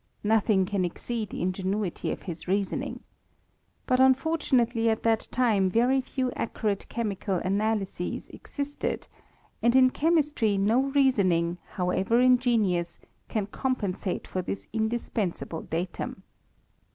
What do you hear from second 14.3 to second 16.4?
this indispensable datum.